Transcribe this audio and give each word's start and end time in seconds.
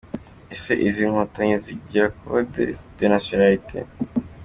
Ese 0.55 0.73
izi 0.87 1.03
nkotanyi 1.11 1.55
zigira 1.65 2.07
code 2.21 2.63
de 2.97 3.05
la 3.07 3.11
nationalité? 3.15 3.79